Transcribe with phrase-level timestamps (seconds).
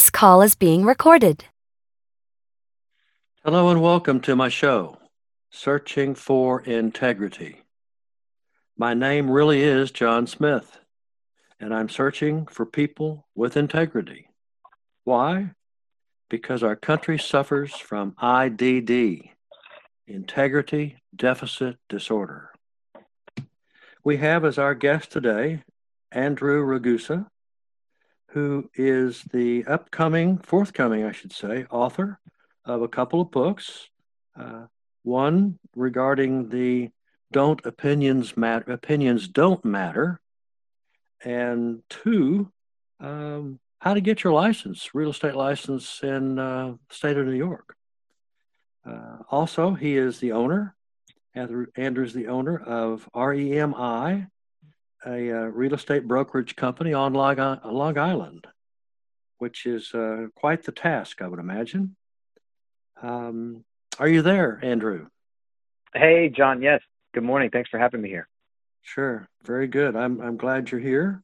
[0.00, 1.44] This call is being recorded.
[3.44, 4.96] Hello and welcome to my show,
[5.50, 7.64] Searching for Integrity.
[8.78, 10.80] My name really is John Smith,
[11.60, 14.30] and I'm searching for people with integrity.
[15.04, 15.50] Why?
[16.30, 19.32] Because our country suffers from IDD,
[20.06, 22.52] Integrity Deficit Disorder.
[24.02, 25.62] We have as our guest today
[26.10, 27.26] Andrew Ragusa,
[28.32, 32.20] who is the upcoming, forthcoming, I should say, author
[32.64, 33.88] of a couple of books.
[34.38, 34.66] Uh,
[35.02, 36.90] one regarding the
[37.32, 40.20] don't opinions matter, opinions don't matter,
[41.24, 42.50] and two,
[43.00, 47.76] um, how to get your license, real estate license in uh, state of New York.
[48.86, 50.74] Uh, also, he is the owner,
[51.34, 54.28] Andrew, Andrew's the owner of REMI,
[55.04, 58.46] a uh, real estate brokerage company on Long, Long Island,
[59.38, 61.96] which is uh, quite the task, I would imagine.
[63.02, 63.64] Um,
[63.98, 65.06] are you there, Andrew?
[65.94, 66.62] Hey, John.
[66.62, 66.80] Yes.
[67.12, 67.50] Good morning.
[67.50, 68.28] Thanks for having me here.
[68.82, 69.28] Sure.
[69.44, 69.96] Very good.
[69.96, 71.22] I'm I'm glad you're here.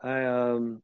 [0.00, 0.82] I um,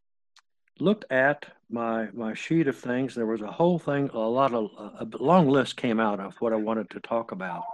[0.78, 3.14] looked at my my sheet of things.
[3.14, 6.52] There was a whole thing, a lot of a long list came out of what
[6.52, 7.64] I wanted to talk about.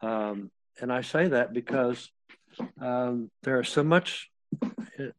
[0.00, 2.10] Um, and I say that because
[2.80, 4.30] um, there's so much,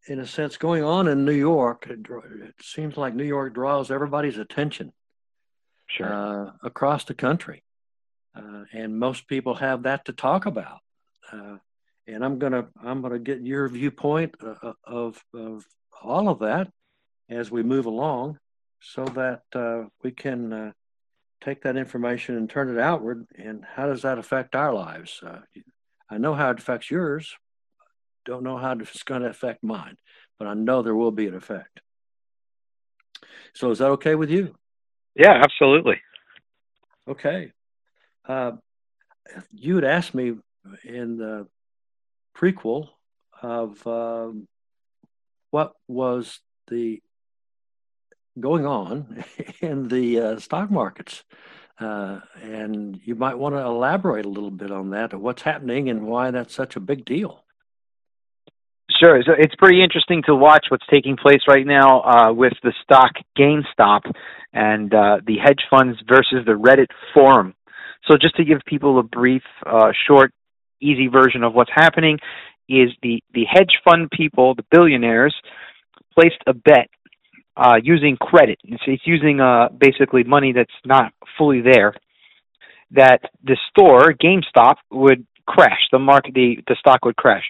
[0.07, 1.87] in a sense, going on in New York.
[1.89, 4.93] It, it seems like New York draws everybody's attention
[5.87, 6.13] sure.
[6.13, 7.63] uh, across the country.
[8.35, 10.79] Uh, and most people have that to talk about.
[11.31, 11.57] Uh,
[12.07, 15.65] and I'm gonna I'm gonna get your viewpoint uh, uh, of of
[16.01, 16.69] all of that
[17.29, 18.37] as we move along,
[18.79, 20.73] so that uh, we can
[21.41, 23.25] take that information and turn it outward.
[23.37, 25.23] And how does that affect our lives?
[26.09, 27.35] I know how it affects yours.
[28.25, 29.97] Don't know how it's going to affect mine,
[30.37, 31.81] but I know there will be an effect.
[33.53, 34.55] So is that okay with you?
[35.15, 36.01] Yeah, absolutely.
[37.07, 37.51] Okay.
[38.27, 38.53] Uh,
[39.51, 40.33] you had asked me
[40.83, 41.47] in the
[42.35, 42.89] prequel
[43.41, 44.47] of um,
[45.51, 47.01] what was the
[48.39, 49.23] going on
[49.61, 51.23] in the uh, stock markets
[51.79, 56.07] uh, and you might want to elaborate a little bit on that, what's happening and
[56.07, 57.43] why that's such a big deal.
[58.99, 59.21] Sure.
[59.25, 63.11] So it's pretty interesting to watch what's taking place right now uh, with the stock
[63.37, 64.01] GameStop
[64.53, 67.55] and uh, the hedge funds versus the Reddit forum.
[68.09, 70.31] So just to give people a brief, uh, short,
[70.81, 72.19] easy version of what's happening,
[72.69, 75.35] is the the hedge fund people, the billionaires,
[76.13, 76.89] placed a bet
[77.57, 78.59] uh, using credit.
[78.63, 81.93] It's, it's using uh, basically money that's not fully there.
[82.91, 85.79] That the store GameStop would crash.
[85.91, 87.43] The market, the the stock would crash.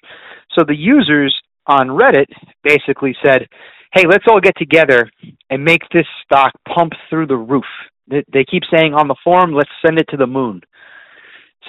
[0.57, 1.35] So the users
[1.67, 2.27] on Reddit
[2.63, 3.47] basically said,
[3.93, 5.09] "Hey, let's all get together
[5.49, 7.65] and make this stock pump through the roof."
[8.07, 10.61] They, they keep saying on the forum, "Let's send it to the moon."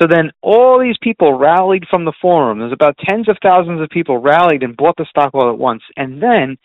[0.00, 2.58] So then all these people rallied from the forum.
[2.58, 5.82] There's about tens of thousands of people rallied and bought the stock all at once.
[5.96, 6.58] And then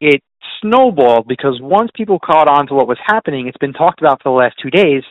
[0.00, 0.22] it
[0.66, 4.30] snowballed because once people caught on to what was happening, it's been talked about for
[4.32, 5.02] the last two days.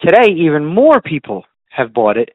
[0.00, 2.30] Today, even more people have bought it,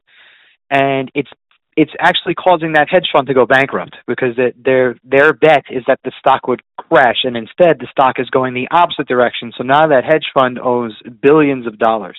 [0.70, 1.30] and it's
[1.76, 5.84] it's actually causing that hedge fund to go bankrupt because it, their their bet is
[5.86, 9.52] that the stock would crash, and instead the stock is going the opposite direction.
[9.56, 12.18] So now that hedge fund owes billions of dollars.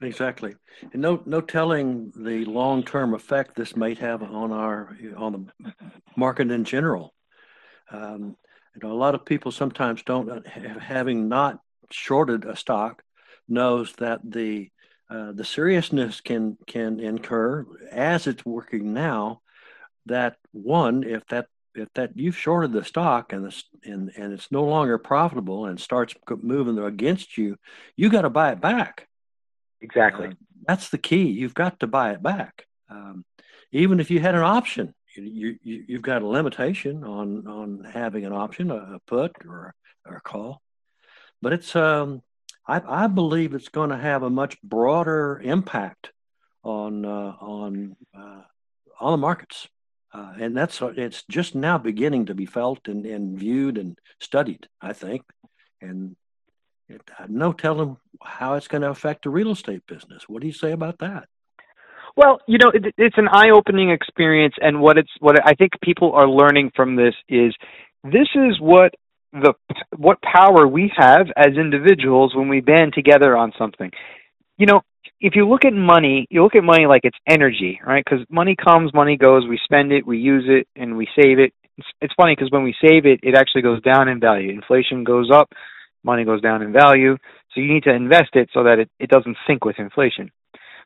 [0.00, 0.54] Exactly,
[0.92, 5.72] and no no telling the long term effect this might have on our on the
[6.16, 7.14] market in general.
[7.90, 8.36] Um,
[8.74, 10.40] you know, a lot of people sometimes don't, uh,
[10.80, 11.58] having not
[11.90, 13.02] shorted a stock,
[13.48, 14.70] knows that the
[15.10, 19.42] uh, the seriousness can can incur as it's working now.
[20.06, 24.50] That one, if that if that you've shorted the stock and the, and and it's
[24.50, 27.56] no longer profitable and starts moving against you,
[27.96, 29.08] you got to buy it back.
[29.80, 30.28] Exactly.
[30.28, 30.34] Uh,
[30.66, 31.24] that's the key.
[31.24, 32.66] You've got to buy it back.
[32.88, 33.24] Um,
[33.72, 38.24] even if you had an option, you, you you've got a limitation on on having
[38.24, 39.74] an option, a, a put or
[40.06, 40.60] or a call,
[41.40, 42.22] but it's um
[42.66, 46.12] I I believe it's going to have a much broader impact
[46.62, 48.42] on uh, on uh,
[49.00, 49.68] on the markets,
[50.12, 54.66] uh, and that's it's just now beginning to be felt and, and viewed and studied.
[54.80, 55.22] I think,
[55.80, 56.16] and
[56.88, 60.28] it, no telling how it's going to affect the real estate business.
[60.28, 61.28] What do you say about that?
[62.16, 66.12] Well, you know, it, it's an eye-opening experience, and what it's what I think people
[66.12, 67.54] are learning from this is
[68.04, 68.94] this is what
[69.32, 69.54] the
[69.96, 73.90] what power we have as individuals when we band together on something.
[74.58, 74.82] You know,
[75.20, 78.04] if you look at money, you look at money like it's energy, right?
[78.04, 79.44] Because money comes, money goes.
[79.48, 81.52] We spend it, we use it, and we save it.
[81.76, 84.50] It's, it's funny because when we save it, it actually goes down in value.
[84.52, 85.50] Inflation goes up,
[86.04, 87.16] money goes down in value.
[87.52, 90.30] So you need to invest it so that it, it doesn't sink with inflation.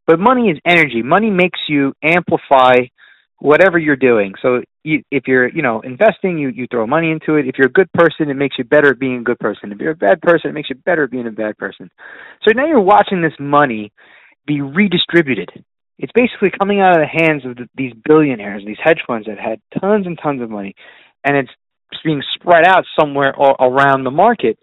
[0.09, 1.03] But money is energy.
[1.03, 2.77] Money makes you amplify
[3.41, 4.33] whatever you're doing.
[4.41, 7.47] So you, if you're, you know, investing, you, you throw money into it.
[7.47, 9.71] If you're a good person, it makes you better at being a good person.
[9.71, 11.91] If you're a bad person, it makes you better at being a bad person.
[12.43, 13.93] So now you're watching this money
[14.47, 15.51] be redistributed.
[15.99, 19.39] It's basically coming out of the hands of the, these billionaires, these hedge funds that
[19.39, 20.75] had tons and tons of money,
[21.23, 21.51] and it's
[22.03, 24.59] being spread out somewhere around the market.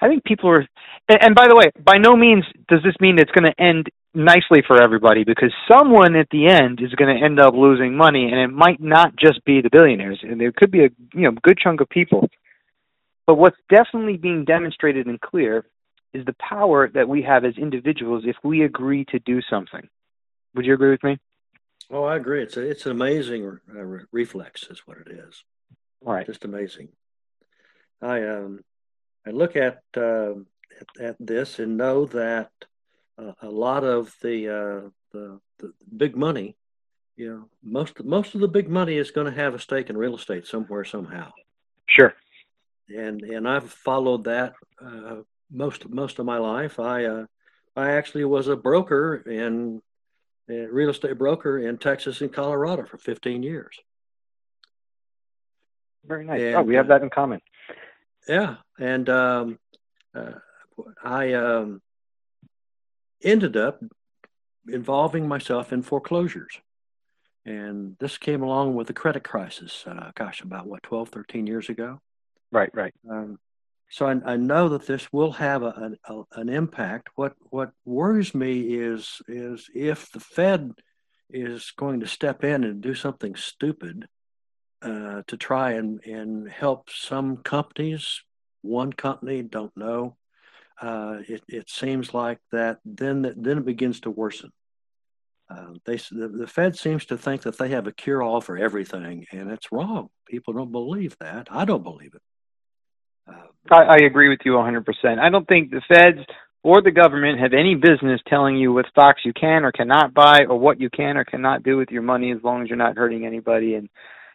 [0.00, 0.66] I think people are,
[1.08, 3.86] and, and by the way, by no means does this mean it's going to end
[4.14, 8.30] nicely for everybody because someone at the end is going to end up losing money,
[8.30, 10.20] and it might not just be the billionaires.
[10.22, 12.28] And there could be a you know good chunk of people.
[13.26, 15.64] But what's definitely being demonstrated and clear
[16.12, 19.88] is the power that we have as individuals if we agree to do something.
[20.54, 21.18] Would you agree with me?
[21.90, 22.42] Oh, I agree.
[22.42, 23.82] It's a, it's an amazing uh,
[24.12, 25.42] reflex, is what it is.
[26.04, 26.88] All right, just amazing.
[28.00, 28.64] I um
[29.26, 30.34] I look at uh,
[30.80, 32.50] at, at this and know that
[33.18, 36.56] a lot of the, uh, the, the big money,
[37.16, 39.96] you know, most most of the big money is going to have a stake in
[39.96, 41.32] real estate somewhere somehow.
[41.86, 42.14] Sure.
[42.88, 45.16] And and I've followed that uh,
[45.50, 46.80] most most of my life.
[46.80, 47.26] I uh,
[47.76, 49.80] I actually was a broker in
[50.48, 53.78] a real estate broker in Texas and Colorado for 15 years.
[56.04, 56.40] Very nice.
[56.40, 57.40] And, oh, we have that in common.
[58.28, 59.58] Yeah, and um,
[60.14, 60.32] uh,
[61.02, 61.80] I um,
[63.24, 63.82] ended up
[64.68, 66.60] involving myself in foreclosures.
[67.44, 71.68] And this came along with the credit crisis, uh, gosh, about what, 12, 13 years
[71.68, 72.00] ago?
[72.50, 72.94] Right, right.
[73.10, 73.38] Um,
[73.90, 77.10] so I, I, know that this will have a, a, an impact.
[77.16, 80.72] What what worries me is is if the Fed
[81.30, 84.06] is going to step in and do something stupid
[84.82, 88.22] uh, to try and, and help some companies,
[88.62, 90.16] one company, don't know,
[90.80, 94.50] uh, it, it seems like that then then it begins to worsen.
[95.50, 98.56] Uh, they the, the, Fed seems to think that they have a cure all for
[98.56, 100.08] everything, and it's wrong.
[100.26, 101.48] People don't believe that.
[101.50, 102.22] I don't believe it.
[103.28, 105.18] Uh, I, I agree with you 100%.
[105.18, 106.26] I don't think the Feds
[106.62, 110.44] or the government have any business telling you what stocks you can or cannot buy
[110.48, 112.96] or what you can or cannot do with your money as long as you're not
[112.96, 113.88] hurting anybody and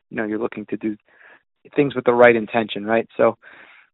[0.10, 0.96] you know you're looking to do
[1.76, 3.08] things with the right intention, right?
[3.18, 3.38] So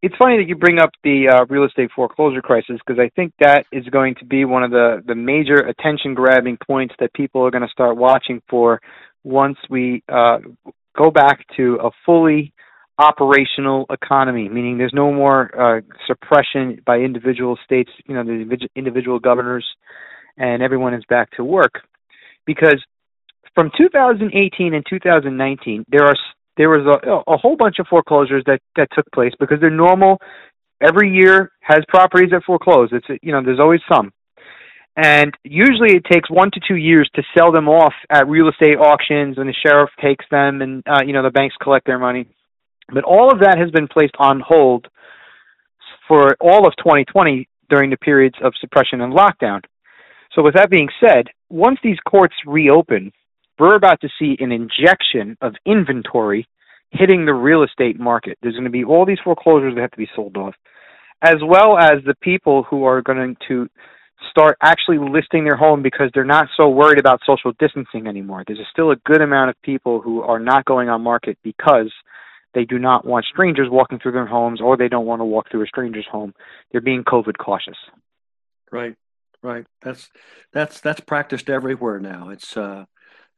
[0.02, 3.34] it's funny that you bring up the uh, real estate foreclosure crisis because I think
[3.40, 7.46] that is going to be one of the, the major attention grabbing points that people
[7.46, 8.82] are going to start watching for
[9.24, 10.40] once we uh,
[10.96, 12.54] go back to a fully
[12.98, 19.20] operational economy, meaning there's no more uh, suppression by individual states, you know, the individual
[19.20, 19.66] governors,
[20.38, 21.82] and everyone is back to work.
[22.46, 22.82] Because
[23.54, 26.16] from 2018 and 2019, there are
[26.58, 30.20] there was a, a whole bunch of foreclosures that that took place because they're normal.
[30.82, 32.90] Every year has properties that foreclose.
[32.92, 34.12] It's you know there's always some,
[34.96, 38.78] and usually it takes one to two years to sell them off at real estate
[38.78, 42.28] auctions when the sheriff takes them and uh, you know the banks collect their money.
[42.94, 44.88] But all of that has been placed on hold
[46.08, 49.62] for all of 2020 during the periods of suppression and lockdown.
[50.34, 53.12] So with that being said, once these courts reopen,
[53.60, 56.48] we're about to see an injection of inventory
[56.92, 58.38] hitting the real estate market.
[58.42, 60.56] There's going to be all these foreclosures that have to be sold off,
[61.22, 63.68] as well as the people who are going to
[64.30, 68.44] start actually listing their home because they're not so worried about social distancing anymore.
[68.46, 71.92] There's still a good amount of people who are not going on market because
[72.54, 75.52] they do not want strangers walking through their homes or they don't want to walk
[75.52, 76.34] through a stranger's home.
[76.72, 77.78] They're being COVID cautious.
[78.72, 78.96] Right.
[79.44, 79.66] Right.
[79.82, 80.10] That's
[80.54, 82.30] that's that's practiced everywhere now.
[82.30, 82.86] It's uh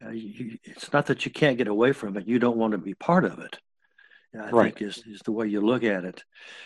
[0.06, 2.78] uh, you, it's not that you can't get away from it; you don't want to
[2.78, 3.60] be part of it.
[4.36, 4.76] I right.
[4.76, 6.24] think is is the way you look at it.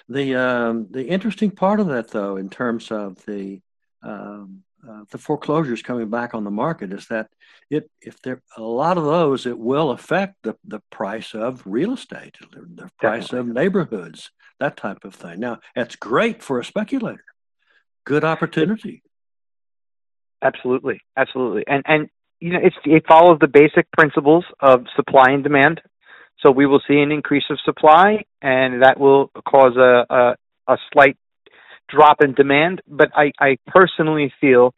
[0.09, 3.61] The um, the interesting part of that, though, in terms of the
[4.03, 7.27] um, uh, the foreclosures coming back on the market, is that
[7.69, 11.93] it if there a lot of those, it will affect the the price of real
[11.93, 13.39] estate, the price Definitely.
[13.39, 15.39] of neighborhoods, that type of thing.
[15.39, 17.23] Now, that's great for a speculator.
[18.05, 19.03] Good opportunity.
[20.41, 22.09] Absolutely, absolutely, and and
[22.41, 25.79] you know, it follows the basic principles of supply and demand.
[26.41, 30.35] So we will see an increase of supply, and that will cause a, a,
[30.67, 31.15] a slight
[31.87, 32.81] drop in demand.
[32.87, 34.73] But I, I personally feel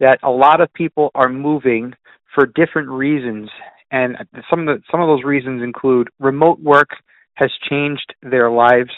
[0.00, 1.94] that a lot of people are moving
[2.34, 3.48] for different reasons,
[3.92, 4.16] and
[4.50, 6.90] some of the some of those reasons include remote work
[7.34, 8.90] has changed their lives.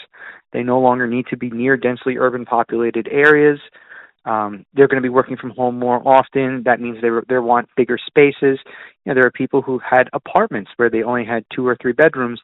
[0.54, 3.60] They no longer need to be near densely urban populated areas.
[4.26, 6.64] Um, they're going to be working from home more often.
[6.64, 8.58] That means they they want bigger spaces.
[9.04, 11.92] You know, there are people who had apartments where they only had two or three
[11.92, 12.40] bedrooms,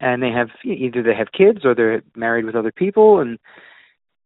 [0.00, 3.38] and they have either they have kids or they're married with other people, and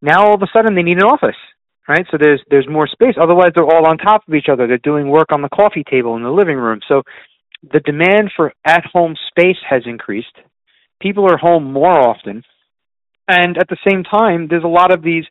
[0.02, 1.36] now all of a sudden they need an office,
[1.88, 2.06] right?
[2.12, 3.16] So there's there's more space.
[3.20, 4.68] Otherwise, they're all on top of each other.
[4.68, 6.80] They're doing work on the coffee table in the living room.
[6.86, 7.02] So
[7.72, 10.36] the demand for at-home space has increased.
[11.00, 12.44] People are home more often,
[13.26, 15.24] and at the same time, there's a lot of these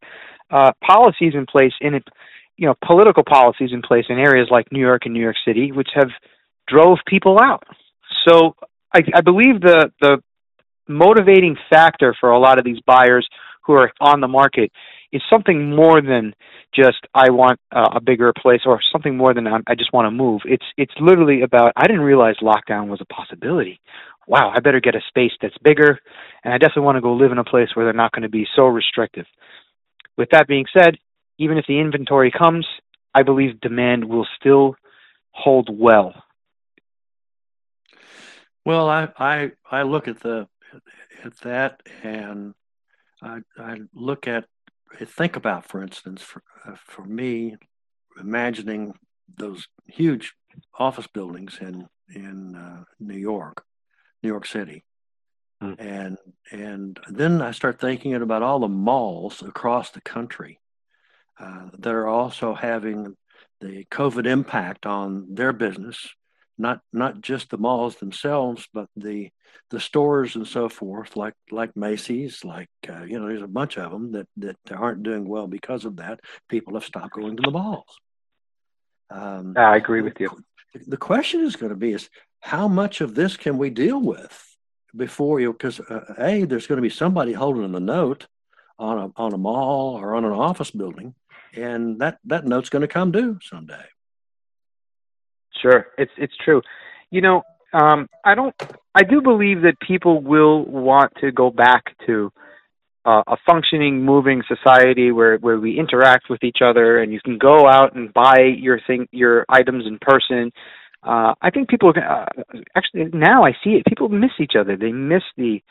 [0.54, 2.04] uh, policies in place in it,
[2.58, 5.72] you know, political policies in place in areas like New York and New York City,
[5.72, 6.10] which have
[6.68, 7.64] drove people out.
[8.28, 8.56] So
[8.94, 10.22] I, I believe the the
[10.88, 13.28] motivating factor for a lot of these buyers
[13.66, 14.72] who are on the market
[15.12, 16.34] is something more than
[16.76, 20.12] just I want uh, a bigger place or something more than I just want to
[20.12, 20.42] move.
[20.46, 23.80] It's it's literally about I didn't realize lockdown was a possibility.
[24.28, 26.00] Wow, I better get a space that's bigger,
[26.44, 28.30] and I definitely want to go live in a place where they're not going to
[28.30, 29.26] be so restrictive.
[30.18, 30.98] With that being said,
[31.38, 32.68] even if the inventory comes,
[33.14, 34.76] I believe demand will still
[35.32, 36.14] hold well.
[38.66, 40.48] Well, I I, I look at the
[41.24, 42.54] at that and
[43.22, 44.46] I, I look at
[45.06, 47.58] think about, for instance, for uh, for me,
[48.20, 48.94] imagining
[49.38, 50.34] those huge
[50.78, 53.64] office buildings in in uh, New York,
[54.22, 54.84] New York City,
[55.64, 55.76] mm.
[55.80, 56.18] and
[56.52, 60.60] and then I start thinking about all the malls across the country
[61.40, 63.16] uh, that are also having
[63.62, 66.10] the COVID impact on their business
[66.58, 69.30] not not just the malls themselves, but the
[69.70, 73.78] the stores and so forth, like like Macy's, like uh, you know, there's a bunch
[73.78, 76.20] of them that that aren't doing well because of that.
[76.50, 77.98] People have stopped going to the malls.
[79.10, 80.30] Um, I agree with you.
[80.88, 84.53] The question is going to be is how much of this can we deal with
[84.96, 85.54] before you?
[85.54, 88.28] Because uh, a there's going to be somebody holding the note
[88.80, 91.14] on a on a mall or on an office building,
[91.56, 93.86] and that that note's going to come due someday.
[95.62, 96.62] Sure, it's it's true.
[97.12, 98.56] You know, um, I don't.
[98.96, 102.32] I do believe that people will want to go back to
[103.06, 107.38] uh, a functioning, moving society where where we interact with each other, and you can
[107.38, 110.52] go out and buy your thing, your items in person.
[111.06, 112.26] Uh, I think people uh,
[112.76, 113.86] actually now I see it.
[113.86, 114.78] People miss each other.
[114.78, 115.62] They miss the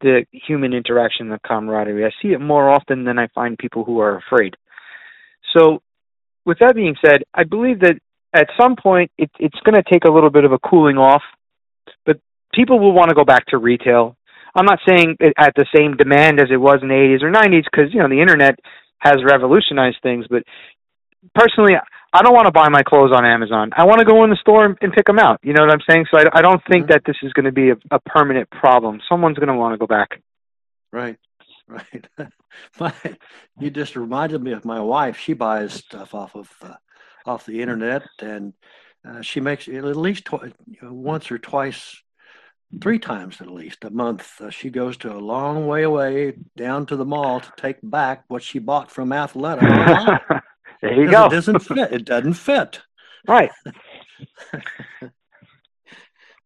[0.00, 2.04] the human interaction, the camaraderie.
[2.04, 4.56] I see it more often than I find people who are afraid.
[5.56, 5.82] So,
[6.44, 7.98] with that being said, I believe that
[8.32, 11.22] at some point it, it's going to take a little bit of a cooling off,
[12.06, 12.20] but
[12.54, 14.16] people will want to go back to retail.
[14.54, 17.64] I'm not saying at the same demand as it was in the 80s or 90s
[17.64, 18.58] because you know the internet
[18.98, 20.42] has revolutionized things, but
[21.34, 21.74] personally,
[22.12, 23.70] I don't want to buy my clothes on Amazon.
[23.76, 25.40] I want to go in the store and, and pick them out.
[25.42, 26.06] You know what I'm saying?
[26.10, 26.92] So I, I don't think mm-hmm.
[26.92, 29.00] that this is going to be a, a permanent problem.
[29.08, 30.22] Someone's going to want to go back.
[30.90, 31.18] Right,
[31.66, 32.06] right.
[32.80, 32.94] my,
[33.60, 35.18] you just reminded me of my wife.
[35.18, 36.74] She buys stuff off of uh,
[37.26, 38.54] off the internet, and
[39.06, 42.02] uh, she makes at least tw- once or twice,
[42.80, 44.40] three times at least a month.
[44.40, 48.24] Uh, she goes to a long way away down to the mall to take back
[48.28, 50.40] what she bought from Athleta.
[50.82, 51.26] there you go.
[51.26, 51.92] It doesn't fit.
[51.92, 52.80] It doesn't fit.
[53.26, 53.50] Right.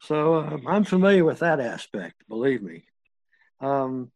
[0.00, 2.22] so uh, I'm familiar with that aspect.
[2.28, 2.84] Believe me.
[3.60, 4.10] Um,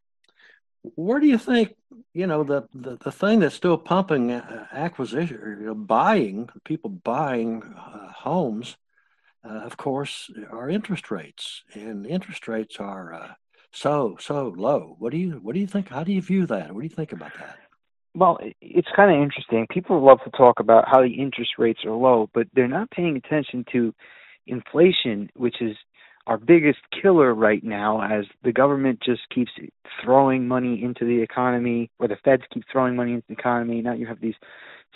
[0.94, 1.74] where do you think
[2.14, 6.48] you know the the, the thing that's still pumping uh, acquisition or you know, buying
[6.64, 8.76] people buying uh, homes
[9.44, 13.32] uh, of course are interest rates and interest rates are uh,
[13.72, 16.72] so so low what do you what do you think how do you view that
[16.72, 17.58] what do you think about that
[18.16, 19.66] well it's kind of interesting.
[19.70, 23.16] People love to talk about how the interest rates are low but they're not paying
[23.16, 23.94] attention to
[24.46, 25.76] inflation which is
[26.26, 29.52] our biggest killer right now as the government just keeps
[30.02, 33.80] throwing money into the economy or the feds keep throwing money into the economy.
[33.80, 34.34] Now you have these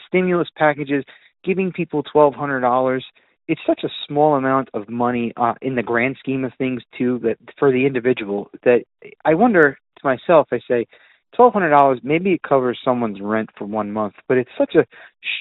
[0.09, 1.05] stimulus packages
[1.45, 3.05] giving people twelve hundred dollars.
[3.49, 7.19] It's such a small amount of money uh, in the grand scheme of things too
[7.25, 8.85] that for the individual that
[9.25, 10.87] i wonder to myself i say
[11.35, 14.87] twelve hundred dollars maybe it covers someone's rent for one month but it's such a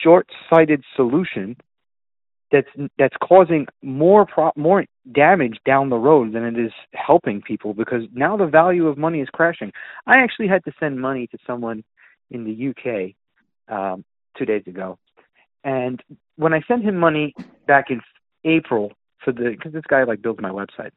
[0.03, 1.55] short sighted solution
[2.51, 2.67] that's
[2.97, 8.03] that's causing more pro- more damage down the road than it is helping people because
[8.13, 9.71] now the value of money is crashing.
[10.07, 11.83] I actually had to send money to someone
[12.31, 14.03] in the UK um,
[14.37, 14.97] two days ago,
[15.63, 16.01] and
[16.37, 17.35] when I sent him money
[17.67, 18.01] back in
[18.45, 18.93] April
[19.23, 20.91] for the because this guy like built my website.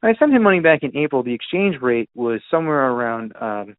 [0.00, 3.76] When I sent him money back in April, the exchange rate was somewhere around um,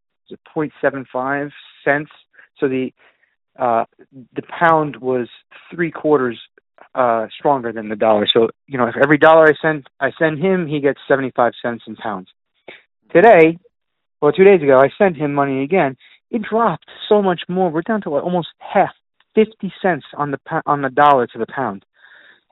[0.56, 1.52] 0.75
[1.84, 2.12] cents.
[2.60, 2.92] So the
[3.60, 3.86] uh,
[4.36, 5.28] the pound was
[5.74, 6.40] three quarters
[6.96, 8.28] uh, stronger than the dollar.
[8.32, 11.54] So you know, if every dollar I send I send him, he gets seventy five
[11.62, 12.28] cents in pounds.
[13.14, 13.60] Today,
[14.22, 15.98] well, two days ago, I sent him money again.
[16.32, 17.70] It dropped so much more.
[17.70, 18.92] We're down to like almost half,
[19.36, 21.86] fifty cents on the on the dollar to the pound,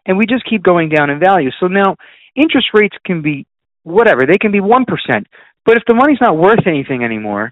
[0.06, 1.50] and we just keep going down in value.
[1.60, 1.96] So now
[2.36, 3.48] interest rates can be
[3.84, 4.26] whatever.
[4.28, 5.28] They can be one percent.
[5.66, 7.52] But if the money's not worth anything anymore,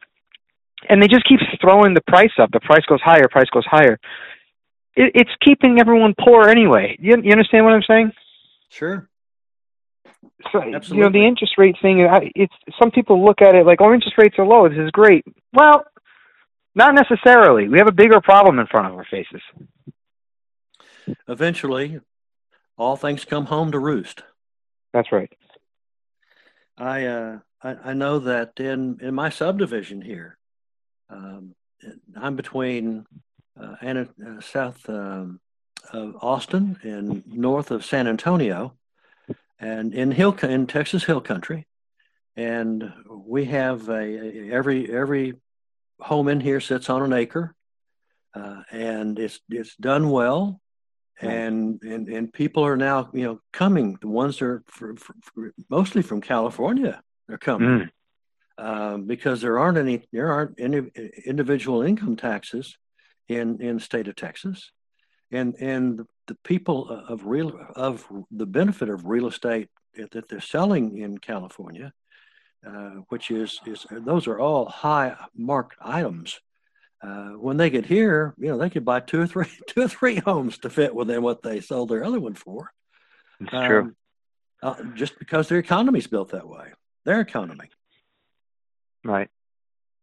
[0.87, 3.99] and they just keep throwing the price up, the price goes higher, price goes higher.
[4.95, 6.97] It, it's keeping everyone poor anyway.
[6.99, 8.11] You, you understand what I'm saying?
[8.69, 9.09] Sure.
[10.51, 10.97] So Absolutely.
[10.97, 12.07] you know the interest rate thing.
[12.35, 14.69] It's some people look at it like, oh, interest rates are low.
[14.69, 15.25] This is great.
[15.53, 15.83] Well,
[16.75, 17.67] not necessarily.
[17.67, 19.41] We have a bigger problem in front of our faces.
[21.27, 21.99] Eventually,
[22.77, 24.23] all things come home to roost.
[24.93, 25.31] That's right.
[26.77, 30.37] I uh, I, I know that in in my subdivision here,
[31.09, 31.55] um,
[32.15, 33.05] I'm between
[33.59, 35.39] uh, Anna, uh, south um,
[35.91, 38.73] of Austin and north of San Antonio,
[39.59, 41.67] and in hill in Texas Hill Country,
[42.35, 45.33] and we have a, a every every
[45.99, 47.55] home in here sits on an acre,
[48.33, 50.61] uh, and it's it's done well,
[51.19, 53.97] and and and people are now you know coming.
[53.99, 57.69] The ones that are for, for, for mostly from California, they're coming.
[57.69, 57.89] Mm.
[58.59, 60.91] Um, because there aren't any there aren't any
[61.25, 62.77] individual income taxes
[63.29, 64.71] in in the state of Texas,
[65.31, 70.97] and and the people of real of the benefit of real estate that they're selling
[70.97, 71.93] in California,
[72.67, 76.37] uh, which is is those are all high marked items.
[77.01, 79.87] Uh, when they get here, you know they could buy two or three two or
[79.87, 82.73] three homes to fit within what they sold their other one for.
[83.39, 83.95] That's um, true.
[84.61, 86.73] Uh, just because their economy's built that way,
[87.05, 87.69] their economy.
[89.03, 89.29] Right,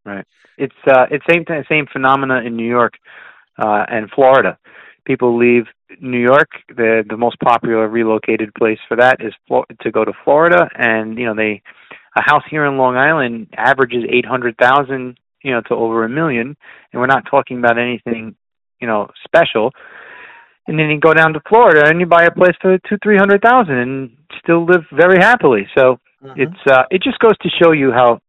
[0.04, 0.24] right.
[0.58, 2.94] It's uh, it's same same phenomena in New York
[3.58, 4.58] uh, and Florida.
[5.04, 5.64] People leave
[6.00, 6.48] New York.
[6.68, 11.18] The the most popular relocated place for that is Flo- to go to Florida, and
[11.18, 11.62] you know they
[12.16, 16.08] a house here in Long Island averages eight hundred thousand, you know, to over a
[16.08, 16.56] million,
[16.92, 18.34] and we're not talking about anything,
[18.80, 19.72] you know, special.
[20.66, 23.18] And then you go down to Florida and you buy a place for two, three
[23.18, 24.10] hundred thousand, and
[24.42, 25.68] still live very happily.
[25.76, 26.40] So mm-hmm.
[26.40, 28.20] it's uh, it just goes to show you how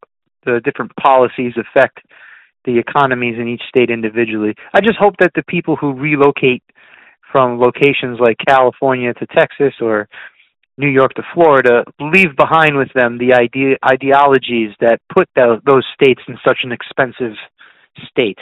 [0.53, 1.99] the different policies affect
[2.65, 4.53] the economies in each state individually.
[4.73, 6.63] I just hope that the people who relocate
[7.31, 10.07] from locations like California to Texas or
[10.77, 15.85] New York to Florida leave behind with them the idea ideologies that put those, those
[15.93, 17.33] states in such an expensive
[18.09, 18.37] state.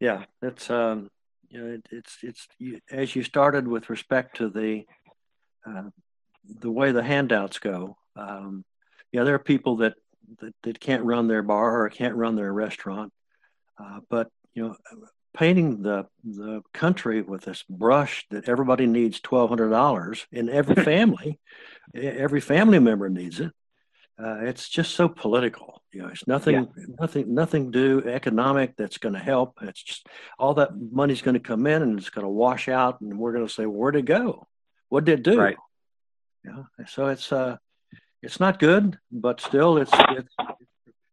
[0.00, 1.10] Yeah, it's um,
[1.48, 4.84] you know, it, it's it's you, as you started with respect to the
[5.66, 5.88] uh,
[6.60, 7.96] the way the handouts go.
[8.16, 8.64] Um,
[9.12, 9.94] yeah, there are people that,
[10.40, 13.12] that, that can't run their bar or can't run their restaurant,
[13.78, 14.76] uh, but you know,
[15.36, 20.76] painting the the country with this brush that everybody needs twelve hundred dollars in every
[20.84, 21.38] family,
[21.94, 23.52] every family member needs it.
[24.16, 25.82] Uh, it's just so political.
[25.92, 26.84] You know, it's nothing, yeah.
[27.00, 29.58] nothing, nothing do economic that's going to help.
[29.62, 30.06] It's just
[30.38, 33.32] all that money's going to come in and it's going to wash out, and we're
[33.32, 34.46] going to say, where'd it go?
[34.88, 35.40] What did it do?
[35.40, 35.56] Right.
[36.44, 36.62] Yeah.
[36.86, 37.56] So it's uh,
[38.24, 40.34] it's not good, but still, it's it's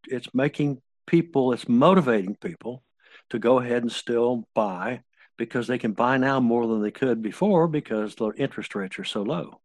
[0.08, 2.82] it's making people, it's motivating people
[3.30, 5.02] to go ahead and still buy
[5.36, 9.04] because they can buy now more than they could before because the interest rates are
[9.04, 9.60] so low.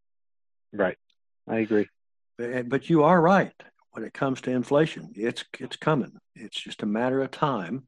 [0.74, 0.98] Right.
[1.48, 1.88] I agree.
[2.38, 3.54] But you are right
[3.92, 5.14] when it comes to inflation.
[5.16, 6.20] It's it's coming.
[6.36, 7.88] It's just a matter of time.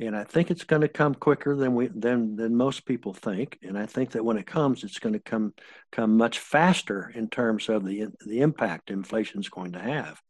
[0.00, 3.58] And I think it's going to come quicker than we than than most people think.
[3.62, 5.52] And I think that when it comes, it's going to come
[5.92, 10.20] come much faster in terms of the the impact inflation is going to have.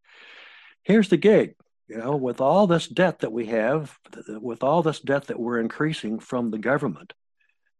[0.82, 1.54] Here's the gig
[1.90, 5.58] you know, with all this debt that we have, with all this debt that we're
[5.58, 7.12] increasing from the government,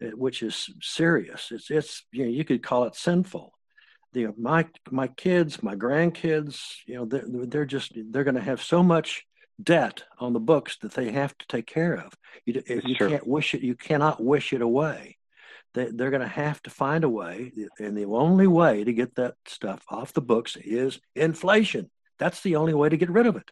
[0.03, 3.53] eh, which is serious, it's it's you know you could call it sinful.
[4.37, 8.83] My my kids, my grandkids, you know, they're, they're just they're going to have so
[8.83, 9.25] much
[9.63, 12.13] debt on the books that they have to take care of.
[12.45, 13.63] You, you can't wish it.
[13.63, 15.19] You cannot wish it away.
[15.75, 19.15] They, they're going to have to find a way, and the only way to get
[19.17, 21.91] that stuff off the books is inflation.
[22.19, 23.51] That's the only way to get rid of it.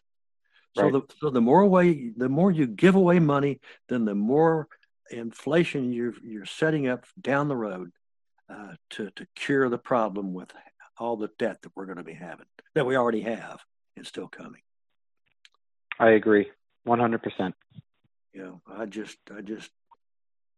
[0.75, 4.67] So the so the more away, the more you give away money, then the more
[5.09, 7.91] inflation you're you're setting up down the road
[8.49, 10.53] uh, to to cure the problem with
[10.97, 12.45] all the debt that we're going to be having
[12.75, 13.59] that we already have
[13.95, 14.61] and still coming.
[15.99, 16.49] I agree,
[16.83, 17.55] one hundred percent.
[18.33, 19.69] Know, I just I just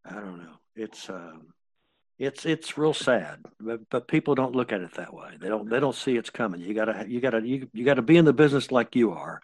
[0.05, 0.53] I don't know.
[0.75, 1.47] It's um,
[2.19, 5.31] it's it's real sad, but, but people don't look at it that way.
[5.39, 6.61] They don't they don't see it's coming.
[6.61, 9.41] You gotta you gotta you, you gotta be in the business like you are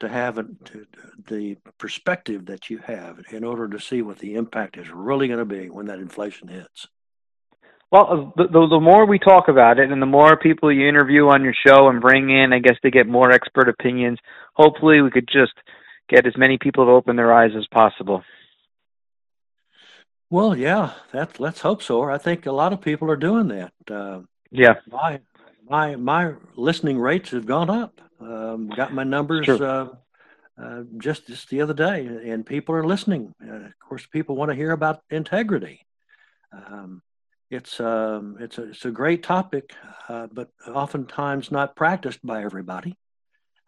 [0.00, 0.86] to have a, to,
[1.28, 5.38] the perspective that you have in order to see what the impact is really going
[5.38, 6.88] to be when that inflation hits.
[7.94, 11.28] Well, the, the, the more we talk about it, and the more people you interview
[11.28, 14.18] on your show and bring in, I guess to get more expert opinions.
[14.54, 15.52] Hopefully, we could just
[16.08, 18.24] get as many people to open their eyes as possible.
[20.28, 22.02] Well, yeah, that let's hope so.
[22.02, 23.72] I think a lot of people are doing that.
[23.88, 25.20] Uh, yeah, my
[25.64, 28.00] my my listening rates have gone up.
[28.18, 29.86] Um, got my numbers uh,
[30.60, 33.36] uh, just just the other day, and people are listening.
[33.40, 35.86] Uh, of course, people want to hear about integrity.
[36.52, 37.00] Um,
[37.54, 39.74] it's um, it's a it's a great topic,
[40.08, 42.96] uh, but oftentimes not practiced by everybody.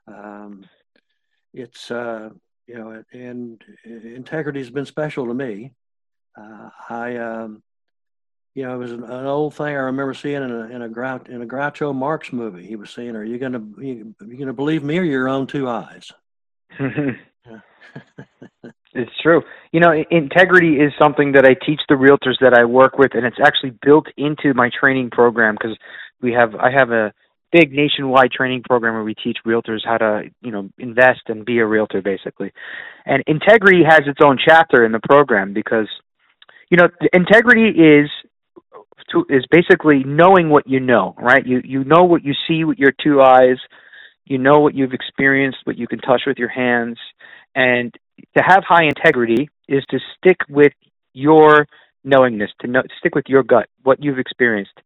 [0.07, 0.67] Um,
[1.55, 2.31] it's uh,
[2.67, 5.73] you know, and integrity has been special to me.
[6.39, 7.63] Uh, I um,
[8.55, 10.89] you know, it was an, an, old thing I remember seeing in a in a
[10.89, 12.67] Grou- in a Groucho Marx movie.
[12.67, 15.69] He was saying, "Are you gonna you, you gonna believe me or your own two
[15.69, 16.11] eyes?"
[18.97, 19.43] it's true.
[19.73, 23.27] You know, integrity is something that I teach the realtors that I work with, and
[23.27, 25.77] it's actually built into my training program because
[26.21, 27.13] we have I have a
[27.53, 31.59] big nationwide training program where we teach realtors how to you know invest and be
[31.59, 32.51] a realtor basically
[33.07, 35.87] and integrity has its own chapter in the program because
[36.71, 38.11] you know integrity is
[39.13, 41.47] to, is basically knowing what you know, right?
[41.47, 43.59] You you know what you see with your two eyes,
[44.25, 46.99] you know what you've experienced, what you can touch with your hands,
[47.55, 47.95] and
[48.37, 50.73] to have high integrity is to stick with
[51.13, 51.67] your
[52.05, 54.79] knowingness, to know, stick with your gut, what you've experienced,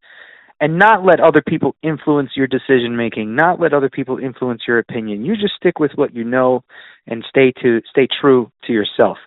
[0.60, 4.78] and not let other people influence your decision making, not let other people influence your
[4.78, 5.24] opinion.
[5.24, 6.62] You just stick with what you know
[7.06, 9.18] and stay to stay true to yourself.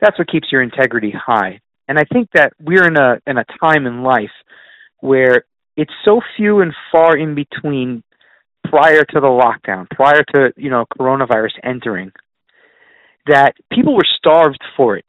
[0.00, 1.60] That's what keeps your integrity high.
[1.88, 4.30] And I think that we're in a in a time in life
[5.00, 5.44] where
[5.76, 8.02] it's so few and far in between
[8.64, 12.12] prior to the lockdown, prior to, you know, coronavirus entering,
[13.26, 15.04] that people were starved for it.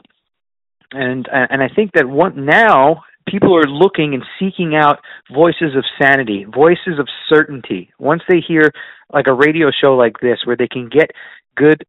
[0.91, 4.99] And uh, and I think that what now people are looking and seeking out
[5.33, 7.91] voices of sanity, voices of certainty.
[7.99, 8.71] Once they hear
[9.11, 11.11] like a radio show like this where they can get
[11.55, 11.83] good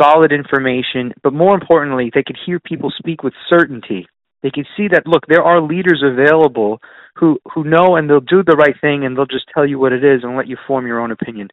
[0.00, 4.06] solid information, but more importantly, they could hear people speak with certainty
[4.42, 6.80] they can see that look, there are leaders available
[7.16, 9.92] who who know and they'll do the right thing and they'll just tell you what
[9.92, 11.48] it is and let you form your own opinion.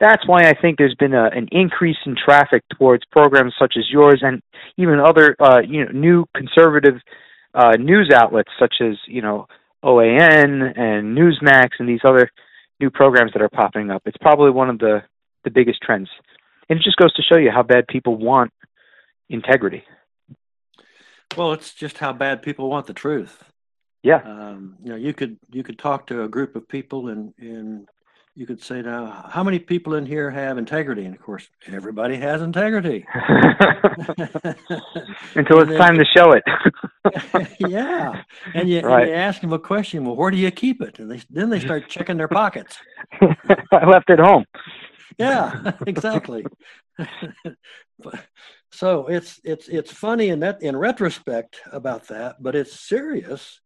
[0.00, 3.84] That's why I think there's been a, an increase in traffic towards programs such as
[3.90, 4.42] yours and
[4.76, 6.96] even other uh, you know new conservative
[7.54, 9.46] uh, news outlets such as you know
[9.84, 12.30] OAN and Newsmax and these other
[12.80, 14.02] new programs that are popping up.
[14.06, 15.02] It's probably one of the
[15.44, 16.08] the biggest trends,
[16.68, 18.50] and it just goes to show you how bad people want
[19.28, 19.84] integrity.
[21.36, 23.44] Well, it's just how bad people want the truth.
[24.02, 24.20] Yeah.
[24.24, 27.88] Um, you know, you could you could talk to a group of people and and
[28.36, 31.04] you could say now, how many people in here have integrity?
[31.04, 33.06] And of course, everybody has integrity.
[35.34, 36.42] Until it's time to show it.
[37.60, 38.22] yeah,
[38.54, 39.02] and you, right.
[39.02, 40.04] and you, ask them a question.
[40.04, 40.98] Well, where do you keep it?
[40.98, 42.76] And they, then they start checking their pockets.
[43.72, 44.44] I left it home.
[45.18, 46.44] Yeah, exactly.
[48.72, 53.60] So it's it's it's funny in that in retrospect about that, but it's serious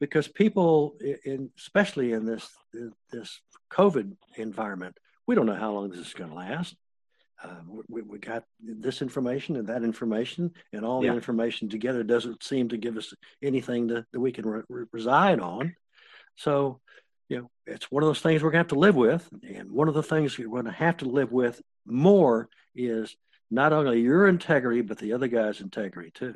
[0.00, 2.48] because people, in, especially in this
[3.10, 6.76] this COVID environment, we don't know how long this is going to last.
[7.42, 11.10] Uh, we, we got this information and that information, and all yeah.
[11.10, 15.38] the information together doesn't seem to give us anything to, that we can re- reside
[15.38, 15.76] on.
[16.34, 16.80] So,
[17.28, 19.28] you know, it's one of those things we're going to have to live with.
[19.48, 23.16] And one of the things we're going to have to live with more is
[23.50, 26.34] not only your integrity but the other guy's integrity too.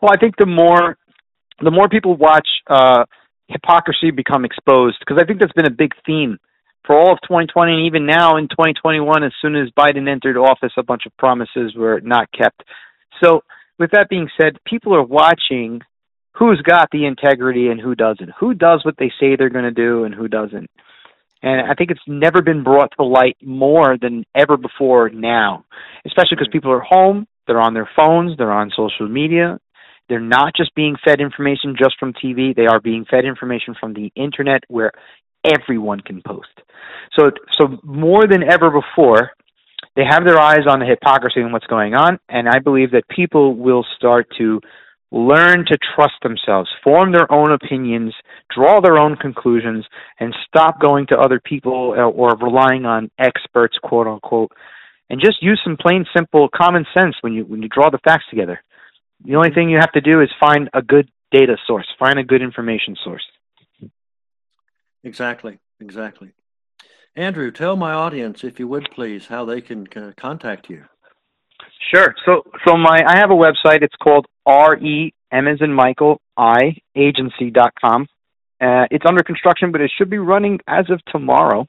[0.00, 0.96] Well, I think the more
[1.60, 3.04] the more people watch uh,
[3.50, 6.38] hypocrisy become exposed, because I think that's been a big theme
[6.86, 9.24] for all of 2020 and even now in 2021.
[9.24, 12.62] As soon as Biden entered office, a bunch of promises were not kept.
[13.22, 13.42] So,
[13.78, 15.80] with that being said, people are watching
[16.32, 19.70] who's got the integrity and who doesn't, who does what they say they're going to
[19.70, 20.70] do and who doesn't.
[21.42, 25.64] And I think it's never been brought to light more than ever before now,
[26.06, 26.52] especially because mm.
[26.52, 29.58] people are home, they're on their phones, they're on social media.
[30.10, 33.94] They're not just being fed information just from TV, they are being fed information from
[33.94, 34.92] the internet where
[35.44, 36.50] everyone can post.
[37.18, 39.30] So so more than ever before,
[39.94, 43.08] they have their eyes on the hypocrisy and what's going on, and I believe that
[43.08, 44.60] people will start to
[45.12, 48.14] learn to trust themselves, form their own opinions,
[48.54, 49.84] draw their own conclusions,
[50.20, 54.52] and stop going to other people or relying on experts, quote unquote,
[55.08, 58.24] and just use some plain simple common sense when you when you draw the facts
[58.30, 58.62] together.
[59.24, 62.24] The only thing you have to do is find a good data source, find a
[62.24, 63.24] good information source.
[65.04, 66.32] Exactly, exactly.
[67.16, 70.84] Andrew, tell my audience, if you would please, how they can uh, contact you.
[71.92, 72.14] Sure.
[72.24, 73.82] So, so my I have a website.
[73.82, 78.06] It's called R E M as in Michael I agency.com.
[78.60, 81.66] Uh, it's under construction, but it should be running as of tomorrow.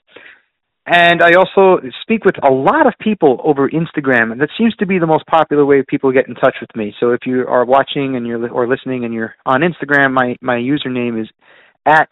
[0.87, 4.87] And I also speak with a lot of people over Instagram, and that seems to
[4.87, 6.93] be the most popular way people get in touch with me.
[6.99, 10.55] So if you are watching and you're or listening and you're on Instagram, my my
[10.55, 11.29] username is
[11.85, 12.09] at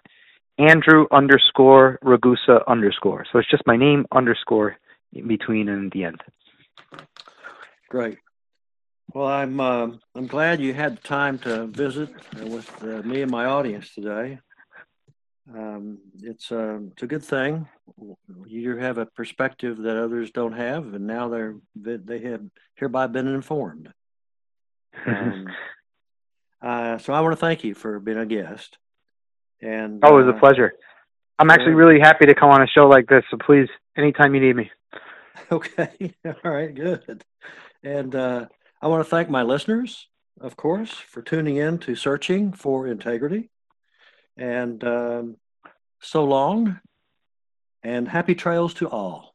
[0.59, 3.25] Andrew underscore Ragusa underscore.
[3.31, 4.77] So it's just my name underscore
[5.13, 6.21] in between and the end.
[7.89, 8.19] Great.
[9.13, 13.45] Well, I'm uh, I'm glad you had time to visit with uh, me and my
[13.45, 14.37] audience today.
[15.53, 17.67] Um, it's a uh, it's a good thing.
[18.45, 22.43] You have a perspective that others don't have, and now they're they have
[22.75, 23.91] hereby been informed.
[25.05, 25.47] Um,
[26.61, 28.77] uh, so I want to thank you for being a guest.
[29.61, 30.73] And oh, it was a uh, pleasure.
[31.39, 33.23] I'm actually really happy to come on a show like this.
[33.31, 34.71] So please, anytime you need me.
[35.51, 36.13] Okay.
[36.25, 36.75] All right.
[36.75, 37.23] Good.
[37.81, 38.47] And uh,
[38.81, 40.07] I want to thank my listeners,
[40.41, 43.49] of course, for tuning in to Searching for Integrity.
[44.39, 45.35] And um,
[45.99, 46.79] so long,
[47.83, 49.28] and happy trails to all.